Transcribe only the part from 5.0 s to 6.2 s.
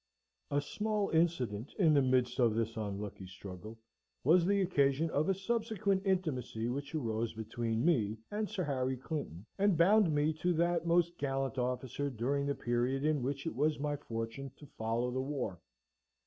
of a subsequent